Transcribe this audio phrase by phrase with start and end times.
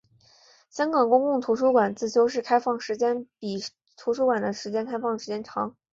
[0.71, 3.59] 香港公共图书馆自修室开放时间比
[3.95, 4.47] 图书馆的
[4.83, 5.77] 开放时间长。